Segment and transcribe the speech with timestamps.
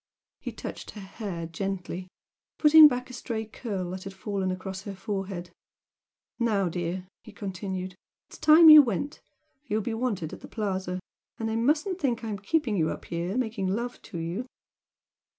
[0.39, 2.07] He touched her hair gently,
[2.57, 5.51] putting back a stray curl that had fallen across her forehead.
[6.39, 7.93] "Now, dear," he continued,
[8.27, 9.21] "It's time you went.
[9.67, 10.99] You'll be wanted at the Plaza
[11.37, 14.47] and they mustn't think I'm keeping you up here, making love to you!"